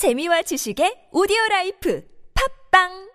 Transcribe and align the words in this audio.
재미와 0.00 0.40
지식의 0.40 1.12
오디오 1.12 1.36
life 1.50 2.02
팟빵 2.72 3.10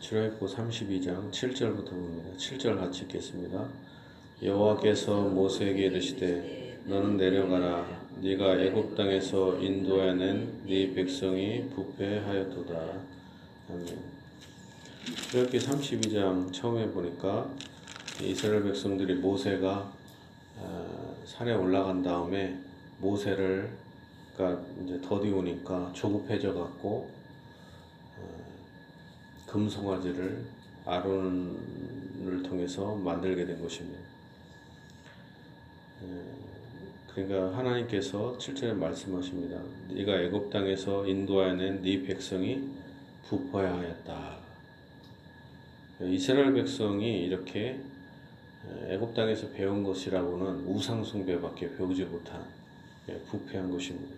출애굽기 0.00 0.44
32장 0.56 1.30
7절부터 1.30 1.90
봅니다. 1.90 2.36
7절 2.36 2.76
같이 2.80 3.02
읽겠습니다. 3.02 3.68
여호와께서 4.42 5.28
모세에게 5.28 5.86
이르시되 5.86 6.80
너는 6.86 7.18
내려가라 7.18 7.86
네가 8.20 8.58
애굽 8.62 8.96
땅에서 8.96 9.58
인도해 9.58 10.14
낸 10.14 10.64
네 10.66 10.92
백성이 10.92 11.70
부패하였도다. 11.70 12.74
아멘. 13.70 13.86
출애굽기 15.30 15.56
32장 15.56 16.52
처음에 16.52 16.90
보니까 16.90 17.48
이스라엘 18.20 18.64
백성들이 18.64 19.14
모세가 19.20 19.92
어, 20.56 21.22
산에 21.24 21.54
올라간 21.54 22.02
다음에 22.02 22.66
모세를 22.98 23.70
그러니까 24.34 24.64
이제 24.84 25.00
더디우니까 25.00 25.92
조급해져 25.92 26.54
갖고 26.54 27.10
금송아지를 29.46 30.44
아론을 30.84 32.42
통해서 32.42 32.94
만들게 32.94 33.44
된 33.46 33.60
것입니다. 33.60 33.98
그러니까 37.12 37.56
하나님께서 37.56 38.36
7절에 38.38 38.74
말씀하십니다. 38.74 39.60
네가 39.88 40.22
애굽 40.22 40.50
땅에서 40.50 41.06
인도하여낸 41.06 41.82
네 41.82 42.02
백성이 42.02 42.70
부패하였다. 43.28 44.38
이스라엘 46.02 46.54
백성이 46.54 47.24
이렇게 47.24 47.80
애굽 48.88 49.14
땅에서 49.14 49.50
배운 49.50 49.82
것이라고는 49.82 50.66
우상 50.66 51.02
숭배밖에 51.02 51.74
배우지 51.74 52.04
못한 52.04 52.57
부패한 53.30 53.70
것입니다. 53.70 54.14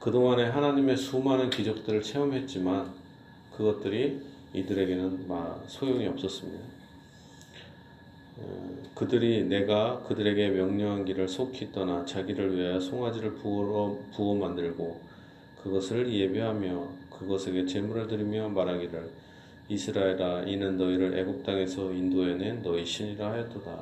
그동안에 0.00 0.44
하나님의 0.44 0.96
수많은 0.96 1.50
기적들을 1.50 2.02
체험했지만 2.02 2.92
그것들이 3.56 4.20
이들에게는 4.52 5.26
소용이 5.66 6.06
없었습니다. 6.06 6.64
그들이 8.94 9.44
내가 9.44 10.02
그들에게 10.02 10.50
명령한 10.50 11.04
길을 11.04 11.28
속히 11.28 11.72
떠나 11.72 12.04
자기를 12.04 12.56
위하여 12.56 12.78
송아지를 12.78 13.34
부어, 13.34 13.98
부어 14.14 14.34
만들고 14.34 15.00
그것을 15.62 16.12
예배하며 16.12 16.88
그것에게 17.10 17.66
제물을 17.66 18.06
드리며 18.06 18.50
말하기를 18.50 19.10
이스라엘아 19.68 20.42
이는 20.42 20.76
너희를 20.76 21.18
애굽 21.18 21.44
땅에서 21.44 21.92
인도해낸 21.92 22.62
너희 22.62 22.84
신이라 22.84 23.32
하였도다. 23.32 23.78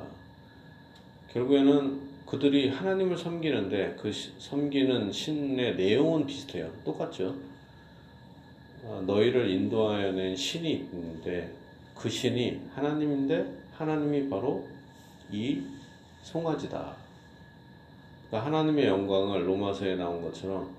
결국에는 1.31 2.14
그들이 2.35 2.67
하나님을 2.67 3.17
섬기는데 3.17 3.95
그 3.97 4.11
섬기는 4.11 5.09
신의 5.09 5.77
내용은 5.77 6.25
비슷해요. 6.25 6.69
똑같죠. 6.83 7.33
너희를 9.07 9.49
인도하여낸 9.49 10.35
신이 10.35 10.69
있는데 10.73 11.49
그 11.95 12.09
신이 12.09 12.59
하나님인데 12.75 13.53
하나님이 13.71 14.29
바로 14.29 14.67
이 15.31 15.63
송아지다. 16.23 16.97
그러니까 18.27 18.45
하나님의 18.45 18.87
영광을 18.87 19.47
로마서에 19.47 19.95
나온 19.95 20.21
것처럼 20.21 20.69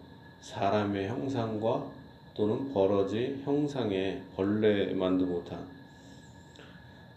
사람의 0.43 1.09
형상과 1.09 1.91
또는 2.35 2.71
버러지 2.75 3.41
형상의 3.47 4.21
벌레만도 4.37 5.25
못한 5.25 5.67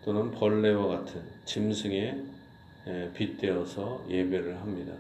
또는 0.06 0.32
벌레와 0.32 0.88
같은 0.88 1.22
짐승에 1.44 2.29
빗대어서 3.14 4.06
예배를 4.10 4.60
합니다. 4.60 4.94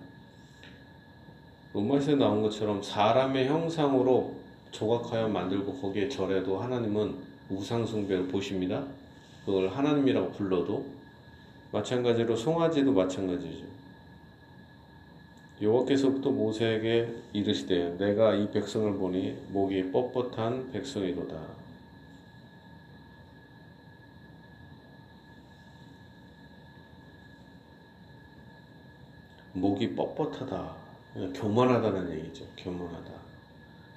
로마서에 1.73 2.16
나온 2.16 2.42
것처럼 2.42 2.82
사람의 2.82 3.48
형상으로 3.48 4.36
조각하여 4.72 5.28
만들고 5.28 5.73
거기에 5.76 6.10
절해도 6.10 6.60
하나님은 6.60 7.16
우상숭배를 7.50 8.28
보십니다. 8.28 8.86
그걸 9.45 9.70
하나님이라고 9.70 10.32
불러도 10.32 10.86
마찬가지로 11.72 12.36
송아지도 12.36 12.92
마찬가지죠. 12.92 13.66
여호와께서 15.61 16.22
또 16.22 16.32
모세에게 16.32 17.14
이르시되 17.33 17.98
내가 17.98 18.33
이 18.33 18.49
백성을 18.52 18.94
보니 18.98 19.36
목이 19.49 19.92
뻣뻣한 19.92 20.72
백성이로다. 20.72 21.58
목이 29.59 29.95
뻣뻣하다. 29.95 30.80
교만하다는 31.33 32.11
얘기죠. 32.17 32.45
교만하다. 32.58 33.11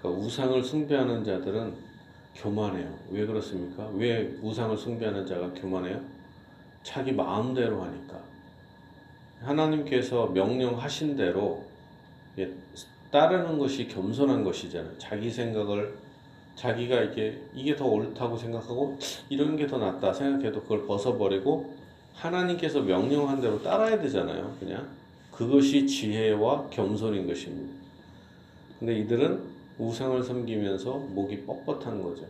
그러니까 0.01 0.23
우상을 0.25 0.63
숭배하는 0.65 1.25
자들은 1.25 1.75
교만해요. 2.35 2.99
왜 3.11 3.27
그렇습니까? 3.27 3.89
왜 3.95 4.37
우상을 4.43 4.77
숭배하는 4.77 5.27
자가 5.27 5.53
교만해요? 5.53 6.01
자기 6.83 7.13
마음대로 7.13 7.83
하니까. 7.83 8.21
하나님께서 9.43 10.27
명령하신 10.29 11.17
대로 11.17 11.65
따르는 13.11 13.59
것이 13.59 13.87
겸손한 13.89 14.43
것이잖아요. 14.45 14.99
자기 14.99 15.31
생각을 15.31 15.95
자기가 16.55 17.03
이게 17.03 17.43
이게 17.55 17.77
더 17.77 17.87
옳다고 17.87 18.37
생각하고 18.37 18.99
이런 19.29 19.57
게 19.57 19.67
더 19.67 19.79
낫다 19.79 20.13
생각해도 20.13 20.63
그걸 20.63 20.87
벗어버리고 20.87 21.75
하나님께서 22.15 22.81
명령한 22.81 23.41
대로 23.41 23.63
따라야 23.63 23.99
되잖아요. 24.01 24.57
그냥 24.59 24.87
그것이 25.33 25.87
지혜와 25.87 26.69
겸손인 26.71 27.27
것입니다. 27.27 27.73
근데 28.79 28.99
이들은 28.99 29.43
우상을 29.79 30.23
섬기면서 30.23 30.93
목이 30.93 31.45
뻣뻣한 31.47 32.03
거죠. 32.03 32.27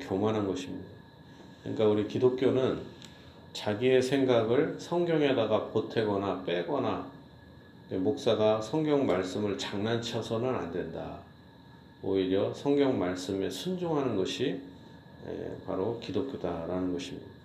교만한 0.00 0.46
것입니다. 0.46 0.88
그러니까 1.62 1.86
우리 1.86 2.08
기독교는 2.08 2.80
자기의 3.52 4.02
생각을 4.02 4.76
성경에다가 4.78 5.66
보태거나 5.68 6.44
빼거나 6.44 7.10
목사가 7.90 8.60
성경 8.60 9.06
말씀을 9.06 9.56
장난쳐서는 9.56 10.54
안 10.54 10.72
된다. 10.72 11.18
오히려 12.02 12.52
성경 12.52 12.98
말씀에 12.98 13.48
순종하는 13.48 14.16
것이 14.16 14.60
바로 15.66 15.98
기독교다라는 16.00 16.92
것입니다. 16.92 17.35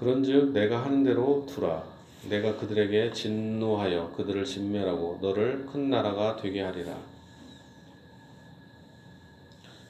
그런즉 0.00 0.52
내가 0.52 0.82
하는 0.82 1.04
대로 1.04 1.44
두라. 1.46 1.84
내가 2.30 2.56
그들에게 2.56 3.12
진노하여 3.12 4.12
그들을 4.16 4.46
진멸하고 4.46 5.18
너를 5.20 5.66
큰 5.66 5.90
나라가 5.90 6.36
되게 6.36 6.62
하리라. 6.62 6.96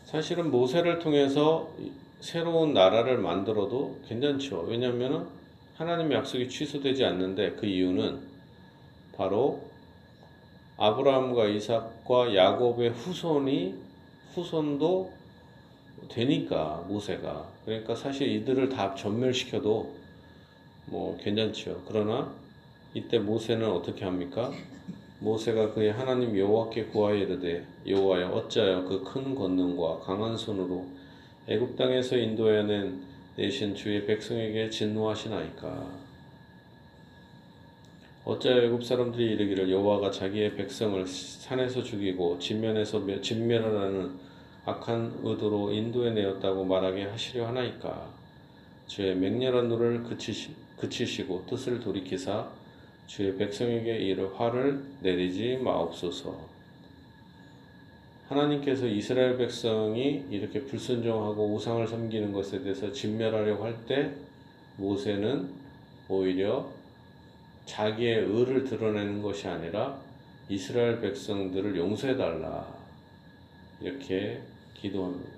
사실은 0.04 0.50
모세를 0.50 0.98
통해서 0.98 1.72
새로운 2.18 2.74
나라를 2.74 3.18
만들어도 3.18 4.00
괜찮죠. 4.08 4.66
왜냐하면 4.68 5.28
하나님의 5.76 6.18
약속이 6.18 6.48
취소되지 6.48 7.04
않는데 7.04 7.52
그 7.52 7.66
이유는 7.66 8.20
바로 9.16 9.62
아브라함과 10.76 11.46
이삭과 11.46 12.34
야곱의 12.34 12.90
후손이 12.90 13.76
후손도 14.34 15.12
되니까 16.08 16.84
모세가 16.88 17.46
그러니까 17.64 17.94
사실 17.94 18.28
이들을 18.28 18.70
다 18.70 18.94
전멸시켜도 18.94 19.99
뭐 20.86 21.16
괜찮죠. 21.20 21.82
그러나 21.86 22.32
이때 22.94 23.18
모세는 23.18 23.68
어떻게 23.70 24.04
합니까? 24.04 24.52
모세가 25.20 25.74
그의 25.74 25.92
하나님 25.92 26.36
여호와께 26.36 26.86
구하여 26.86 27.16
이르되 27.16 27.64
여호와여 27.86 28.28
어찌하여 28.28 28.84
그 28.84 29.04
큰 29.04 29.34
권능과 29.34 30.00
강한 30.00 30.36
손으로 30.36 30.86
애굽 31.46 31.76
땅에서 31.76 32.16
인도해낸 32.16 33.02
내신 33.36 33.74
주의 33.74 34.06
백성에게 34.06 34.70
진노하시나이까 34.70 36.10
어찌하여 38.24 38.62
애굽 38.62 38.84
사람들이 38.84 39.32
이르기를 39.32 39.70
여호와가 39.70 40.10
자기의 40.10 40.56
백성을 40.56 41.06
산에서 41.06 41.82
죽이고 41.82 42.38
지면에서 42.38 43.04
진멸하려는 43.20 44.18
악한 44.64 45.20
의도로 45.22 45.72
인도해 45.72 46.10
내었다고 46.12 46.64
말하게 46.64 47.04
하시려 47.04 47.46
하나이까 47.48 48.10
주의 48.86 49.14
맹렬한 49.14 49.68
노를 49.68 50.02
그치시, 50.02 50.54
그치시고 50.80 51.46
뜻을 51.46 51.80
돌이키사 51.80 52.48
주의 53.06 53.36
백성에게 53.36 53.98
이를 53.98 54.38
화를 54.38 54.82
내리지 55.00 55.58
마옵소서. 55.58 56.48
하나님께서 58.28 58.86
이스라엘 58.86 59.36
백성이 59.36 60.24
이렇게 60.30 60.64
불순종하고 60.64 61.52
우상을 61.54 61.86
섬기는 61.86 62.32
것에 62.32 62.62
대해서 62.62 62.92
진멸하려고 62.92 63.64
할 63.64 63.84
때 63.86 64.14
모세는 64.76 65.52
오히려 66.08 66.70
자기의 67.66 68.24
의를 68.24 68.64
드러내는 68.64 69.22
것이 69.22 69.46
아니라 69.48 70.00
이스라엘 70.48 71.00
백성들을 71.00 71.76
용서해달라. 71.76 72.66
이렇게 73.80 74.40
기도합니다. 74.74 75.30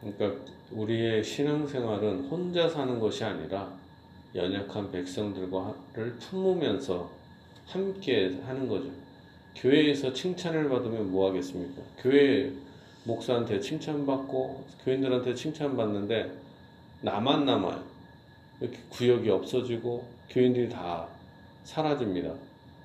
그러니까 0.00 0.44
우리의 0.72 1.24
신앙생활은 1.24 2.28
혼자 2.28 2.68
사는 2.68 2.98
것이 3.00 3.24
아니라 3.24 3.72
연약한 4.34 4.90
백성들과를 4.92 6.16
품으면서 6.20 7.10
함께 7.66 8.38
하는 8.44 8.68
거죠. 8.68 8.90
교회에서 9.56 10.12
칭찬을 10.12 10.68
받으면 10.68 11.10
뭐 11.10 11.28
하겠습니까? 11.28 11.82
교회 11.98 12.52
목사한테 13.04 13.58
칭찬받고 13.60 14.64
교인들한테 14.84 15.34
칭찬받는데 15.34 16.32
나만 17.02 17.44
남아요. 17.44 17.82
이렇게 18.60 18.78
구역이 18.90 19.28
없어지고 19.28 20.06
교인들이 20.28 20.68
다 20.68 21.08
사라집니다. 21.64 22.32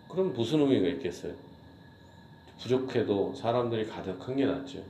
그럼 0.09 0.33
무슨 0.33 0.61
의미가 0.61 0.87
있겠어요? 0.95 1.33
부족해도 2.61 3.35
사람들이 3.35 3.85
가득한 3.85 4.35
게 4.37 4.45
낫죠. 4.45 4.81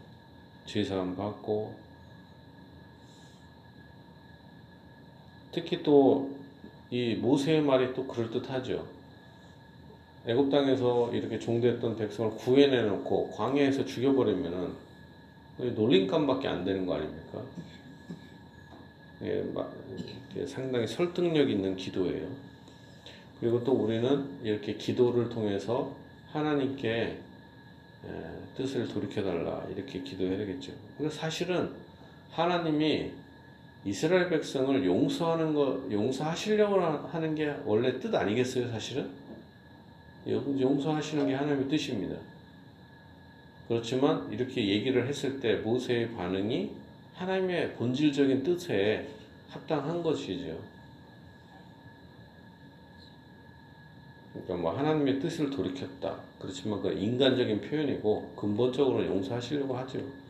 제사함 0.65 1.15
받고 1.15 1.84
특히 5.55 5.81
또 5.81 6.35
이 6.91 7.15
모세의 7.15 7.61
말이 7.61 7.93
또 7.93 8.05
그럴듯하죠. 8.07 8.85
애굽 10.27 10.49
땅에서 10.49 11.13
이렇게 11.13 11.39
종됐던 11.39 11.97
백성을 11.97 12.31
구해내 12.31 12.83
놓고 12.83 13.31
광야에서 13.31 13.85
죽여버리면은 13.85 14.73
놀림감밖에 15.57 16.47
안 16.47 16.63
되는 16.63 16.85
거 16.85 16.95
아닙니까? 16.95 17.41
예, 19.23 20.45
상당히 20.45 20.87
설득력 20.87 21.49
있는 21.49 21.75
기도예요. 21.75 22.27
그리고 23.39 23.63
또 23.63 23.73
우리는 23.73 24.39
이렇게 24.43 24.75
기도를 24.75 25.29
통해서 25.29 25.95
하나님께 26.31 27.17
뜻을 28.55 28.87
돌이켜달라 28.87 29.65
이렇게 29.75 30.01
기도해야 30.01 30.37
되겠죠. 30.37 30.71
사실은 31.09 31.71
하나님이 32.31 33.11
이스라엘 33.85 34.29
백성을 34.29 34.83
용서하는 34.83 35.53
거 35.53 35.87
용서하시려고 35.91 36.81
하는 36.81 37.35
게 37.35 37.55
원래 37.65 37.99
뜻 37.99 38.13
아니겠어요, 38.13 38.67
사실은? 38.69 39.09
용서하시는 40.27 41.27
게 41.27 41.35
하나님의 41.35 41.69
뜻입니다. 41.69 42.15
그렇지만 43.67 44.31
이렇게 44.31 44.67
얘기를 44.67 45.07
했을 45.07 45.39
때 45.39 45.57
모세의 45.57 46.13
반응이 46.13 46.71
하나님의 47.13 47.75
본질적인 47.75 48.43
뜻에 48.43 49.07
합당한 49.49 50.01
것이죠. 50.01 50.57
그러니까 54.33 54.55
뭐 54.55 54.77
하나님의 54.77 55.19
뜻을 55.19 55.51
돌이켰다. 55.51 56.19
그렇지만 56.39 56.81
그 56.81 56.91
인간적인 56.91 57.61
표현이고 57.61 58.33
근본적으로 58.35 59.05
용서하시려고 59.05 59.77
하죠. 59.77 60.24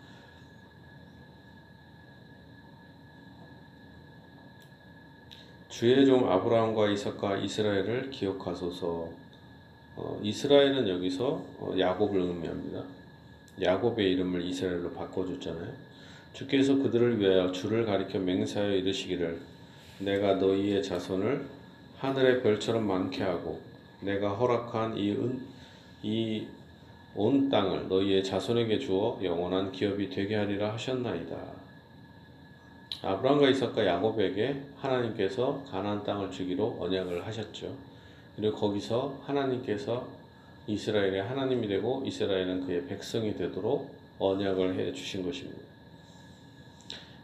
주의 5.76 6.06
종 6.06 6.32
아브라함과 6.32 6.88
이삭과 6.92 7.36
이스라엘을 7.36 8.10
기억하소서. 8.10 9.10
어, 9.98 10.20
이스라엘은 10.24 10.88
여기서 10.88 11.44
어, 11.60 11.76
야곱을 11.78 12.22
의미합니다. 12.22 12.82
야곱의 13.62 14.10
이름을 14.14 14.42
이스라엘로 14.46 14.92
바꿔줬잖아요. 14.92 15.74
주께서 16.32 16.78
그들을 16.78 17.20
위하여 17.20 17.52
주를 17.52 17.86
가리켜 17.86 18.20
맹세하여 18.20 18.72
이르시기를 18.72 19.42
내가 20.00 20.36
너희의 20.36 20.82
자손을 20.82 21.46
하늘의 21.98 22.42
별처럼 22.42 22.88
많게 22.88 23.24
하고 23.24 23.60
내가 24.00 24.30
허락한 24.30 24.98
이온 26.06 27.50
땅을 27.50 27.90
너희의 27.90 28.24
자손에게 28.24 28.80
주어 28.80 29.20
영원한 29.22 29.74
기업이 29.74 30.10
되게 30.10 30.36
하리라 30.36 30.72
하셨나이다. 30.72 31.55
아브라함과 33.02 33.50
이삭과 33.50 33.86
야곱에게 33.86 34.62
하나님께서 34.78 35.64
가나안 35.70 36.04
땅을 36.04 36.32
주기로 36.32 36.78
언약을 36.80 37.26
하셨죠. 37.26 37.76
그리고 38.36 38.56
거기서 38.56 39.22
하나님께서 39.24 40.08
이스라엘의 40.68 41.24
하나님이 41.24 41.68
되고 41.68 42.04
이스라엘은 42.06 42.66
그의 42.66 42.86
백성이 42.88 43.36
되도록 43.36 43.94
언약을 44.18 44.80
해 44.80 44.92
주신 44.94 45.24
것입니다. 45.24 45.62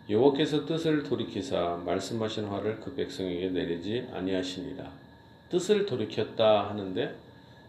여호와께서 0.09 0.65
뜻을 0.65 1.03
돌이키사 1.03 1.81
말씀하신 1.85 2.45
화를 2.45 2.79
그 2.79 2.93
백성에게 2.93 3.49
내리지 3.49 4.07
아니하시니라. 4.11 4.91
뜻을 5.49 5.85
돌이켰다 5.85 6.69
하는데 6.69 7.15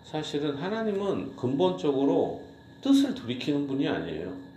사실은 0.04 0.56
하나님은 0.56 1.36
근본적으로 1.36 2.42
뜻을 2.80 3.14
돌이키는 3.14 3.66
분이 3.66 3.88
아니에요. 3.88 4.51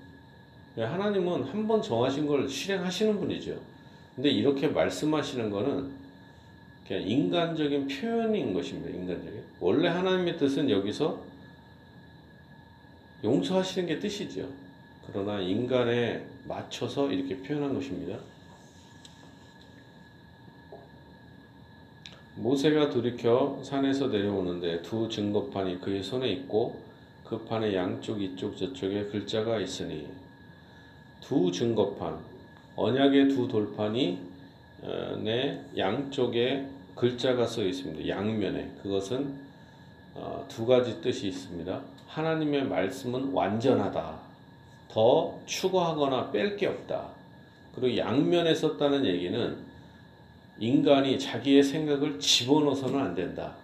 하나님은 0.84 1.44
한 1.44 1.68
번 1.68 1.82
정하신 1.82 2.28
걸 2.28 2.48
실행하시는 2.50 3.20
분이죠. 3.20 3.60
근데 4.16 4.30
이렇게 4.30 4.68
말씀하시는 4.68 5.50
거는 5.50 5.92
그냥 6.88 7.04
인간적인 7.04 7.88
표현인 7.88 8.54
것입니다. 8.54 8.90
인간적인. 8.90 9.44
원래 9.60 9.88
하나님의 9.90 10.38
뜻은 10.38 10.70
여기서 10.70 11.24
용서하시는 13.24 13.88
게 13.88 14.00
뜻이죠. 14.00 14.48
그러나 15.08 15.40
인간에 15.40 16.26
맞춰서 16.48 17.12
이렇게 17.12 17.38
표현한 17.42 17.74
것입니다. 17.74 18.20
모세가 22.36 22.90
돌이켜 22.90 23.62
산에서 23.64 24.08
내려오는데 24.08 24.82
두 24.82 25.08
증거판이 25.08 25.80
그의 25.80 26.04
손에 26.04 26.30
있고 26.30 26.82
그 27.24 27.40
판의 27.46 27.76
양쪽 27.76 28.22
이쪽 28.22 28.58
저쪽에 28.58 29.06
글자가 29.06 29.60
있으니 29.60 30.08
두 31.28 31.52
증거판 31.52 32.20
언약의 32.76 33.30
두 33.30 33.48
돌판이 33.48 34.20
어, 34.84 35.20
내 35.24 35.60
양쪽에 35.76 36.68
글자가 36.94 37.48
써 37.48 37.64
있습니다. 37.64 38.08
양면에 38.08 38.72
그것은 38.84 39.34
어, 40.14 40.46
두 40.48 40.68
가지 40.68 41.02
뜻이 41.02 41.28
있습니다. 41.30 41.82
하나님의 42.08 42.66
말씀은 42.66 43.32
완전하다. 43.34 44.20
더 44.90 45.40
추가하거나 45.48 46.32
뺄 46.32 46.56
게 46.58 46.68
없다. 46.68 47.10
그리고 47.74 47.98
양면에 47.98 48.54
썼다는 48.54 49.04
얘기는 49.06 49.58
인간이 50.60 51.18
자기의 51.18 51.64
생각을 51.64 52.20
집어넣어서는 52.20 53.00
안 53.00 53.16
된다. 53.16 53.56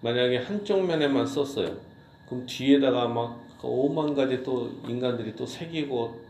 만약에 0.00 0.38
한쪽 0.38 0.84
면에만 0.84 1.26
썼어요. 1.26 1.76
그럼 2.26 2.46
뒤에다가 2.46 3.08
막 3.08 3.44
오만 3.62 4.14
가지 4.14 4.42
또 4.42 4.70
인간들이 4.88 5.36
또 5.36 5.46
새기고 5.46 6.23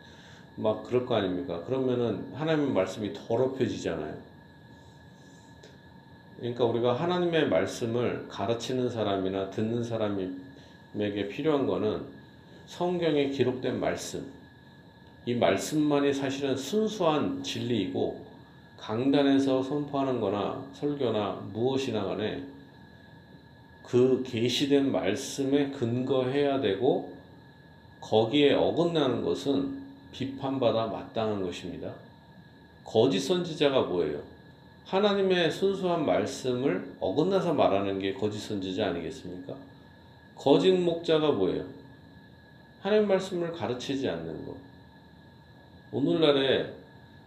막 0.57 0.85
그럴 0.85 1.05
거 1.05 1.17
아닙니까? 1.17 1.63
그러면은 1.65 2.33
하나님의 2.35 2.73
말씀이 2.73 3.13
더럽혀지잖아요. 3.13 4.15
그러니까 6.39 6.65
우리가 6.65 6.95
하나님의 6.95 7.49
말씀을 7.49 8.27
가르치는 8.29 8.91
사람이나 8.91 9.51
듣는 9.51 9.83
사람에게 9.83 11.29
필요한 11.29 11.67
거는 11.67 12.03
성경에 12.67 13.31
기록된 13.31 13.81
말씀. 13.81 14.27
이 15.27 15.35
말씀만이 15.35 16.13
사실은 16.13 16.57
순수한 16.57 17.43
진리이고 17.43 18.25
강단에서 18.79 19.63
선포하는 19.63 20.21
거나 20.21 20.63
설교나 20.75 21.49
무엇이나 21.53 22.05
간에 22.05 22.45
그 23.83 24.23
계시된 24.27 24.93
말씀에 24.93 25.71
근거해야 25.71 26.61
되고 26.61 27.15
거기에 28.01 28.53
어긋나는 28.53 29.23
것은 29.23 29.84
비판받아 30.15 30.87
마땅한 30.87 31.43
것입니다. 31.43 31.93
거짓 32.85 33.19
선지자가 33.19 33.83
뭐예요? 33.83 34.23
하나님의 34.87 35.51
순수한 35.51 36.07
말씀을 36.07 36.95
어긋나서 37.01 37.53
말하는 37.53 37.99
게 37.99 38.15
거짓 38.15 38.39
선지자 38.39 38.89
아니겠습니까? 38.89 39.57
거짓 40.37 40.71
목자가 40.71 41.33
뭐예요? 41.33 41.65
하나님 42.81 43.09
말씀을 43.09 43.51
가르치지 43.53 44.09
않는 44.09 44.47
것. 44.47 44.55
오늘날에 45.91 46.73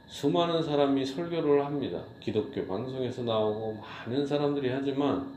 수많은 0.07 0.63
사람이 0.63 1.05
설교를 1.05 1.65
합니다. 1.65 2.01
기독교 2.21 2.65
방송에서 2.65 3.23
나오고 3.23 3.81
많은 3.81 4.25
사람들이 4.25 4.69
하지만 4.69 5.35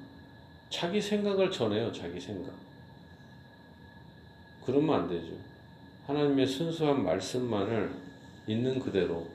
자기 0.68 1.00
생각을 1.00 1.50
전해요. 1.50 1.90
자기 1.90 2.20
생각. 2.20 2.52
그러면 4.64 5.00
안 5.00 5.08
되죠. 5.08 5.49
하나님의 6.10 6.44
순수한 6.44 7.04
말씀만을 7.04 7.92
있는 8.48 8.80
그대로 8.80 9.28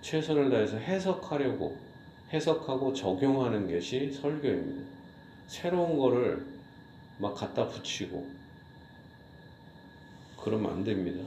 최선을 0.00 0.48
다해서 0.48 0.78
해석하려고 0.78 1.76
해석하고 2.32 2.94
적용하는 2.94 3.70
것이 3.70 4.10
설교입니다. 4.10 4.88
새로운 5.46 5.98
거를 5.98 6.46
막 7.18 7.34
갖다 7.34 7.68
붙이고 7.68 8.26
그러면 10.42 10.72
안 10.72 10.84
됩니다. 10.84 11.22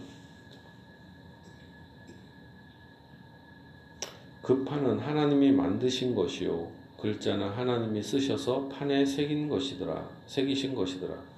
그 4.42 4.64
판은 4.64 4.98
하나님이 4.98 5.52
만드신 5.52 6.16
것이요 6.16 6.72
글자는 7.00 7.50
하나님이 7.50 8.02
쓰셔서 8.02 8.68
판에 8.68 9.06
새긴 9.06 9.48
것이더라 9.48 10.10
새기신 10.26 10.74
것이더라 10.74 11.14
예, 11.14 11.31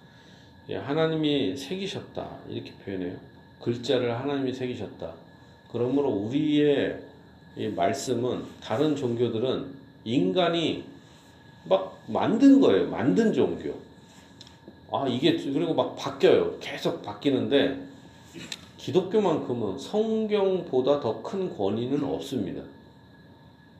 하나님이 0.71 1.57
새기셨다 1.57 2.37
이렇게 2.49 2.71
표현해요. 2.83 3.17
글자를 3.59 4.17
하나님이 4.17 4.53
새기셨다. 4.53 5.13
그러므로 5.71 6.09
우리의 6.09 6.99
이 7.57 7.67
말씀은 7.67 8.43
다른 8.61 8.95
종교들은 8.95 9.73
인간이 10.05 10.83
막 11.65 12.01
만든 12.07 12.59
거예요. 12.59 12.89
만든 12.89 13.33
종교. 13.33 13.75
아, 14.91 15.07
이게 15.07 15.35
그리고 15.37 15.73
막 15.73 15.95
바뀌어요. 15.95 16.57
계속 16.59 17.01
바뀌는데 17.01 17.79
기독교만큼은 18.77 19.77
성경보다 19.79 20.99
더 20.99 21.23
큰 21.23 21.55
권위는 21.55 22.03
없습니다. 22.03 22.61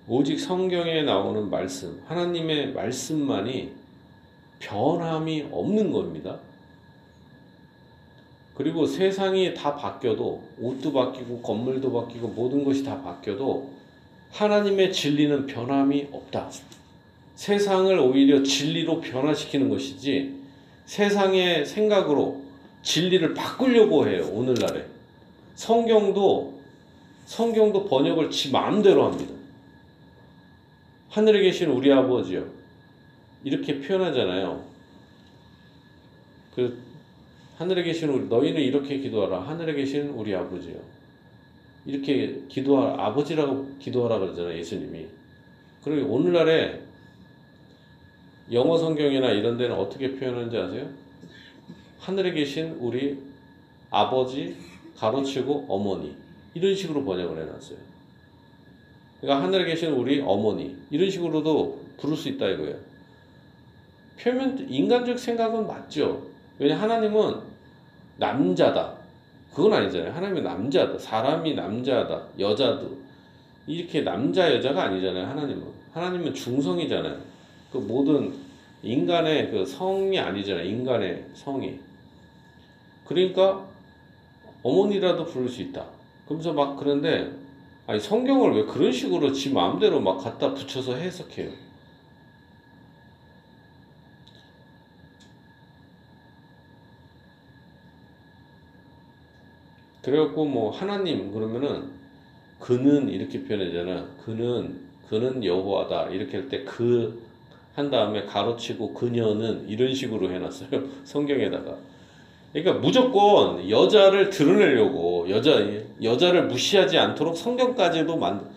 오직 0.08 0.40
성경에 0.40 1.04
나오는 1.04 1.50
말씀, 1.50 2.02
하나님의 2.08 2.74
말씀만이 2.74 3.72
변함이 4.60 5.48
없는 5.52 5.92
겁니다. 5.92 6.40
그리고 8.56 8.86
세상이 8.86 9.54
다 9.54 9.76
바뀌어도 9.76 10.44
옷도 10.60 10.94
바뀌고 10.94 11.42
건물도 11.42 11.92
바뀌고 11.92 12.28
모든 12.30 12.64
것이 12.64 12.84
다 12.84 13.02
바뀌어도 13.02 13.72
하나님의 14.32 14.92
진리는 14.94 15.48
변함이 15.48 16.10
없다. 16.12 16.50
세상을 17.36 17.98
오히려 18.00 18.44
진리로 18.44 19.02
변화시키는 19.02 19.70
것이지 19.70 20.36
세상의 20.86 21.66
생각으로 21.66 22.42
진리를 22.84 23.34
바꾸려고 23.34 24.08
해요. 24.08 24.28
오늘날에. 24.32 24.86
성경도 25.56 26.62
성경도 27.26 27.86
번역을 27.86 28.30
지 28.30 28.52
마음대로 28.52 29.06
합니다. 29.06 29.34
하늘에 31.10 31.42
계신 31.42 31.70
우리 31.70 31.92
아버지요. 31.92 32.46
이렇게 33.44 33.80
표현하잖아요. 33.80 34.64
그 36.56 36.83
하늘에 37.64 37.84
계신 37.84 38.10
우리 38.10 38.28
너희는 38.28 38.62
이렇게 38.62 38.98
기도하라. 39.00 39.40
하늘에 39.40 39.74
계신 39.74 40.10
우리 40.10 40.36
아버지요. 40.36 40.76
이렇게 41.86 42.42
기도하 42.50 42.94
아버지라고 43.06 43.78
기도하라 43.80 44.20
그러잖아요. 44.20 44.58
예수님이. 44.58 45.08
그리고 45.82 46.14
오늘날에 46.14 46.82
영어 48.52 48.78
성경이나 48.78 49.32
이런 49.32 49.58
데는 49.58 49.78
어떻게 49.78 50.14
표현하는지 50.14 50.58
아세요? 50.58 50.90
하늘에 52.00 52.34
계신 52.34 52.76
우리 52.82 53.18
아버지 53.90 54.58
가로치고 54.98 55.68
어머니 55.70 56.18
이런 56.54 56.76
식으로 56.76 57.06
번역을 57.06 57.44
해놨어요. 57.44 57.78
그러니까 59.22 59.42
하늘에 59.42 59.64
계신 59.64 59.94
우리 59.94 60.20
어머니 60.20 60.76
이런 60.92 61.10
식으로도 61.10 61.82
부를 61.98 62.18
수 62.18 62.28
있다 62.28 62.46
이거예요. 62.50 62.76
표면 64.20 64.70
인간적 64.70 65.18
생각은 65.18 65.66
맞죠. 65.66 66.28
왜냐 66.60 66.78
하나님은 66.78 67.53
남자다. 68.18 68.94
그건 69.54 69.74
아니잖아요. 69.74 70.12
하나님은 70.14 70.44
남자다. 70.44 70.98
사람이 70.98 71.54
남자다. 71.54 72.24
여자도 72.40 72.98
이렇게 73.68 74.02
남자 74.02 74.54
여자가 74.54 74.84
아니잖아요. 74.86 75.26
하나님은 75.28 75.64
하나님은 75.94 76.34
중성이잖아요. 76.34 77.18
그 77.72 77.78
모든 77.78 78.34
인간의 78.82 79.52
그 79.52 79.66
성이 79.66 80.20
아니잖아요. 80.20 80.66
인간의 80.66 81.26
성이. 81.34 81.80
그러니까 83.06 83.66
어머니라도 84.64 85.26
부를 85.26 85.48
수 85.48 85.62
있다. 85.62 85.86
그러면서 86.26 86.54
막 86.54 86.78
그런데 86.78 87.32
아니 87.86 88.00
성경을 88.00 88.56
왜 88.56 88.66
그런 88.66 88.92
식으로 88.92 89.32
지 89.32 89.52
마음대로 89.52 90.00
막 90.00 90.18
갖다 90.18 90.54
붙여서 90.54 90.96
해석해요. 90.96 91.50
그래갖고 100.04 100.46
뭐 100.46 100.72
하나님 100.72 101.32
그러면은 101.32 101.90
그는 102.60 103.10
이렇게 103.10 103.44
표현하잖아. 103.44 104.08
그는 104.26 104.82
그는 105.10 105.44
여호와다 105.44 106.10
이렇게 106.10 106.38
할 106.38 106.50
때 106.50 106.64
그 106.66 107.24
한 107.76 107.90
다음에 107.90 108.24
가로치고 108.26 108.94
그녀는 108.94 109.68
이런 109.68 109.94
식으로 109.96 110.30
해놨어요. 110.32 110.70
성경에다가. 111.04 111.76
그러니까 112.52 112.74
무조건 112.80 113.68
여자를 113.68 114.30
드러내려고 114.30 115.28
여자 115.28 115.58
여자를 116.04 116.46
무시하지 116.46 117.00
않도록 117.00 117.36
성경까지도 117.36 118.16
만 118.16 118.48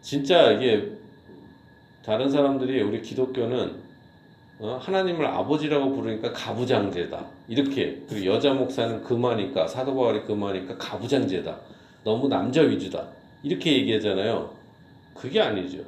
진짜 0.00 0.50
이게 0.50 0.90
다른 2.04 2.28
사람들이 2.28 2.82
우리 2.82 3.00
기독교는 3.00 3.81
어? 4.62 4.78
하나님을 4.80 5.26
아버지라고 5.26 5.92
부르니까 5.92 6.32
가부장제다 6.32 7.26
이렇게 7.48 8.00
그리고 8.08 8.26
여자 8.26 8.54
목사는 8.54 9.02
금하니까 9.02 9.66
사도 9.66 9.94
바울이 9.94 10.22
금하니까 10.22 10.78
가부장제다 10.78 11.58
너무 12.04 12.28
남자 12.28 12.62
위주다 12.62 13.08
이렇게 13.42 13.72
얘기하잖아요 13.78 14.50
그게 15.14 15.40
아니죠 15.40 15.82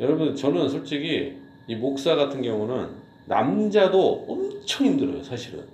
여러분 0.00 0.34
저는 0.34 0.68
솔직히 0.68 1.36
이 1.68 1.76
목사 1.76 2.16
같은 2.16 2.42
경우는 2.42 3.02
남자도 3.26 4.26
엄청 4.28 4.86
힘들어요, 4.86 5.22
사실은. 5.22 5.64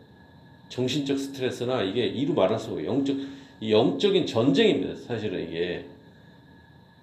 정신적 0.69 1.19
스트레스나 1.19 1.83
이게 1.83 2.07
이루 2.07 2.35
말할 2.35 2.59
수 2.59 2.73
없어요. 2.73 2.87
영적, 2.87 3.17
이 3.61 3.73
영적인 3.73 4.27
전쟁입니다, 4.27 4.95
사실은 5.01 5.49
이게. 5.49 5.85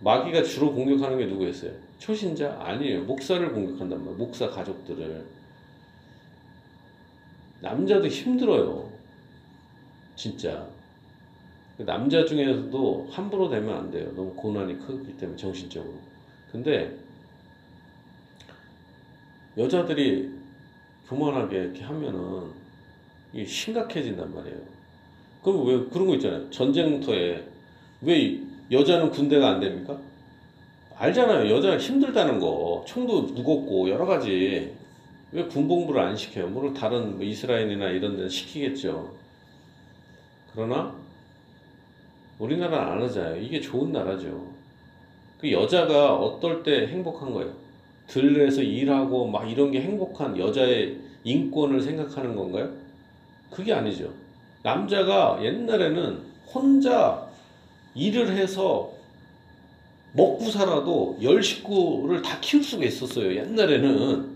마귀가 0.02 0.44
주로 0.44 0.72
공격하는 0.74 1.18
게 1.18 1.26
누구였어요? 1.26 1.72
초신자? 2.06 2.58
아니에요. 2.60 3.04
목사를 3.06 3.52
공격한단 3.52 3.98
말이에요. 3.98 4.16
목사 4.16 4.48
가족들을. 4.48 5.26
남자도 7.62 8.08
힘들어요. 8.08 8.92
진짜. 10.16 10.68
남자 11.78 12.24
중에서도 12.24 13.08
함부로 13.10 13.50
되면 13.50 13.76
안 13.76 13.90
돼요. 13.90 14.14
너무 14.16 14.36
고난이 14.36 14.78
크기 14.86 15.18
때문에, 15.18 15.36
정신적으로. 15.36 15.96
근데, 16.52 16.96
여자들이 19.58 20.32
교만하게 21.08 21.58
이렇게 21.58 21.82
하면은 21.82 22.52
이게 23.34 23.46
심각해진단 23.46 24.32
말이에요. 24.32 24.60
그럼 25.44 25.66
왜 25.66 25.86
그런 25.90 26.06
거 26.06 26.14
있잖아요. 26.16 26.52
전쟁터에 26.52 27.48
왜 28.02 28.44
여자는 28.72 29.10
군대가 29.10 29.50
안 29.50 29.60
됩니까? 29.60 30.00
알잖아요. 30.98 31.54
여자가 31.54 31.78
힘들다는 31.78 32.40
거. 32.40 32.84
총도 32.88 33.24
무겁고 33.34 33.90
여러 33.90 34.06
가지. 34.06 34.74
왜 35.32 35.44
군복무를 35.44 36.02
안 36.02 36.16
시켜요? 36.16 36.48
물론 36.48 36.74
다른 36.74 37.18
뭐 37.18 37.26
이스라엘이나 37.26 37.90
이런 37.90 38.16
데는 38.16 38.30
시키겠죠. 38.30 39.14
그러나 40.54 40.96
우리나라는 42.40 42.94
안 42.94 43.02
하잖아요. 43.04 43.42
이게 43.42 43.60
좋은 43.60 43.92
나라죠. 43.92 44.48
그 45.40 45.52
여자가 45.52 46.16
어떨 46.16 46.64
때 46.64 46.88
행복한 46.88 47.34
거예요? 47.34 47.52
들에서 48.08 48.62
일하고 48.62 49.28
막 49.28 49.50
이런 49.50 49.72
게 49.72 49.82
행복한 49.82 50.38
여자의 50.38 50.98
인권을 51.26 51.82
생각하는 51.82 52.36
건가요? 52.36 52.72
그게 53.52 53.74
아니죠. 53.74 54.14
남자가 54.64 55.40
옛날에는 55.44 56.22
혼자 56.54 57.28
일을 57.94 58.32
해서 58.38 58.95
먹고 60.16 60.50
살아도 60.50 61.18
열 61.22 61.44
식구를 61.44 62.22
다 62.22 62.40
키울 62.40 62.64
수가 62.64 62.86
있었어요. 62.86 63.36
옛날에는 63.36 64.36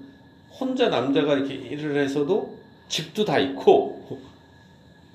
혼자 0.51 0.89
남자가 0.89 1.35
이렇게 1.35 1.53
일을 1.53 1.97
해서도 2.03 2.57
집도 2.89 3.23
다 3.23 3.39
있고 3.39 4.19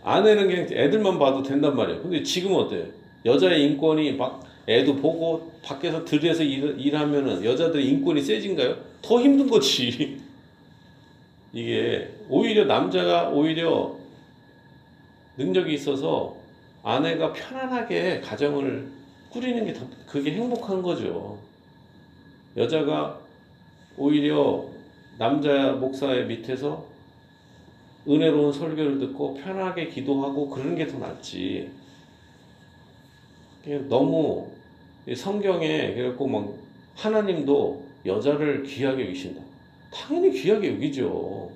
아내는 0.03 0.49
그냥 0.49 0.67
애들만 0.71 1.19
봐도 1.19 1.43
된단 1.43 1.77
말이에요. 1.77 2.03
근데 2.03 2.23
지금 2.23 2.55
어때요? 2.55 2.87
여자의 3.27 3.65
인권이 3.65 4.13
막 4.13 4.43
애도 4.67 4.97
보고 4.97 5.53
밖에서 5.63 6.05
들에서 6.05 6.43
일, 6.43 6.77
일하면은 6.79 7.45
여자들의 7.45 7.87
인권이 7.87 8.23
세진가요? 8.23 8.77
더 9.03 9.21
힘든 9.21 9.49
거지. 9.49 10.21
이게 11.53 12.09
오히려 12.29 12.65
남자가 12.65 13.29
오히려 13.29 13.97
능력이 15.37 15.75
있어서 15.75 16.37
아내가 16.83 17.33
편안하게 17.33 18.21
가정을 18.21 18.94
꾸리는 19.35 19.67
게더 19.67 19.85
그게 20.07 20.31
행복한 20.31 20.81
거죠. 20.81 21.41
여자가 22.57 23.19
오히려 23.97 24.65
남자 25.19 25.73
목사의 25.73 26.27
밑에서 26.27 26.87
은혜로운 28.07 28.53
설교를 28.53 29.01
듣고 29.01 29.35
편하게 29.35 29.89
기도하고 29.89 30.49
그러는 30.49 30.77
게더 30.77 30.99
낫지. 30.99 31.69
너무 33.89 34.53
성경에 35.17 35.95
그래갖고 35.95 36.29
막 36.29 36.55
하나님도 36.95 37.85
여자를 38.07 38.63
귀하게 38.63 39.07
여기신다. 39.07 39.43
당연히 39.93 40.31
귀하게 40.31 40.75
여기죠. 40.75 41.51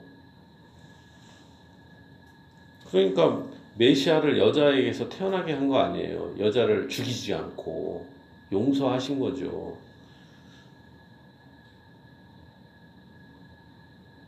그러니까 2.90 3.47
메시아를 3.78 4.38
여자에게서 4.38 5.08
태어나게 5.08 5.52
한 5.52 5.68
거 5.68 5.78
아니에요. 5.78 6.35
여자를 6.38 6.88
죽이지 6.88 7.35
않고 7.35 8.06
용서하신 8.52 9.18
거죠. 9.20 9.76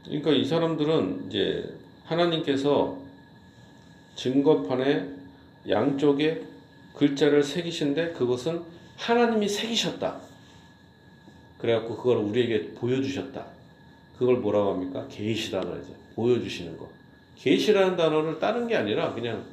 그러니까 0.04 0.30
이 0.33 0.45
사람들은 0.45 1.26
이제 1.28 1.78
하나님께서 2.04 2.99
증거판에 4.16 5.09
양쪽에 5.69 6.42
글자를 6.95 7.42
새기신데 7.42 8.12
그것은 8.12 8.62
하나님이 8.97 9.49
새기셨다. 9.49 10.21
그래갖고 11.59 11.97
그걸 11.97 12.19
우리에게 12.19 12.75
보여주셨다. 12.75 13.47
그걸 14.19 14.38
뭐라고 14.38 14.73
합니까? 14.73 15.07
계시다 15.09 15.61
그러죠. 15.61 15.95
보여주시는 16.14 16.76
거. 16.76 16.90
계시라는 17.41 17.97
단어를 17.97 18.39
다른 18.39 18.67
게 18.67 18.77
아니라 18.77 19.15
그냥 19.15 19.45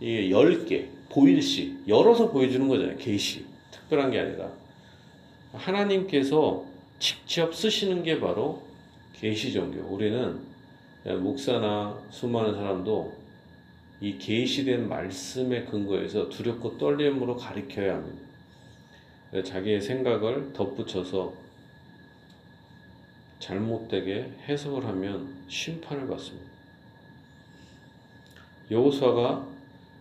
이게 0.00 0.30
열 0.30 0.64
개, 0.66 0.88
보일시, 1.08 1.78
열어서 1.86 2.30
보여주는 2.30 2.66
거잖아요. 2.66 2.96
계시. 2.96 3.46
특별한 3.70 4.10
게 4.10 4.18
아니라 4.18 4.50
하나님께서 5.52 6.64
직접 6.98 7.54
쓰시는 7.54 8.02
게 8.02 8.18
바로 8.18 8.62
계시 9.14 9.52
종교. 9.52 9.80
우리는 9.82 10.40
목사나 11.04 12.00
수많은 12.10 12.54
사람도 12.54 13.12
이 14.00 14.18
계시된 14.18 14.88
말씀의 14.88 15.66
근거에서 15.66 16.28
두렵고 16.28 16.76
떨림으로 16.76 17.36
가리켜야 17.36 17.94
합니다. 17.94 18.22
자기의 19.44 19.80
생각을 19.80 20.52
덧붙여서 20.52 21.32
잘못되게 23.38 24.32
해석을 24.48 24.84
하면 24.86 25.44
심판을 25.48 26.08
받습니다. 26.08 26.50
여호수아가 28.70 29.46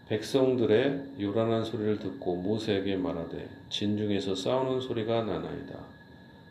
백성들의 0.08 1.04
요란한 1.22 1.64
소리를 1.64 2.00
듣고 2.00 2.36
모세에게 2.36 2.98
말하되 2.98 3.50
진중에서 3.70 4.36
싸우는 4.36 4.82
소리가 4.82 5.24
나나이다. 5.24 5.80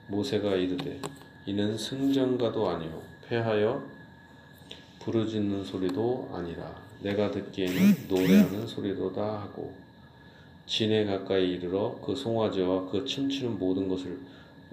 모세가 0.08 0.56
이르되 0.56 0.98
이는 1.46 1.76
승전가도 1.76 2.68
아니요 2.68 3.02
패하여 3.28 3.82
부르짖는 5.00 5.64
소리도 5.64 6.30
아니라 6.32 6.74
내가 7.02 7.30
듣기에는 7.30 8.08
노래하는 8.08 8.66
소리로다 8.66 9.42
하고 9.42 9.72
진에 10.66 11.04
가까이 11.04 11.52
이르러 11.52 11.98
그 12.04 12.14
송아지와 12.14 12.90
그 12.90 13.04
춤추는 13.04 13.58
모든 13.58 13.88
것을 13.88 14.18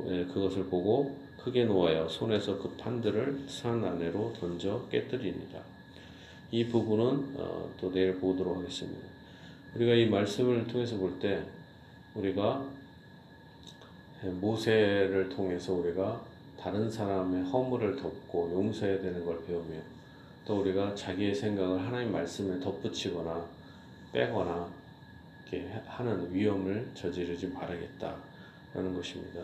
에, 0.06 0.26
그것을 0.26 0.66
보고 0.66 1.18
크게 1.44 1.66
놓아여 1.66 2.08
손에서 2.08 2.58
그 2.58 2.70
판들을 2.78 3.46
산 3.48 3.84
안으로 3.84 4.34
던져 4.40 4.88
깨뜨리니라. 4.92 5.77
이 6.52 6.66
부분은 6.68 7.36
어, 7.36 7.70
또 7.80 7.92
내일 7.92 8.18
보도록 8.20 8.58
하겠습니다. 8.58 9.06
우리가 9.76 9.94
이 9.94 10.08
말씀을 10.08 10.66
통해서 10.68 10.98
볼 10.98 11.20
때 11.20 11.44
우리가 12.16 12.66
모세를 14.42 15.30
통해서 15.30 15.74
우리가 15.74 16.22
다른 16.60 16.90
사람의 16.90 17.44
허물을 17.44 17.96
덮고 17.98 18.50
용서해야 18.52 19.00
되는 19.00 19.24
걸 19.24 19.46
배우며 19.46 19.76
또 20.46 20.62
우리가 20.62 20.96
자기의 20.96 21.36
생각을 21.36 21.80
하나님 21.86 22.12
말씀에 22.12 22.60
덧붙이거나 22.60 23.46
빼거나 24.12 24.68
이렇게 25.52 25.70
하는 25.86 26.34
위험을 26.34 26.90
저지르지 26.96 27.48
말아야겠다라는 27.48 28.96
것입니다. 28.96 29.42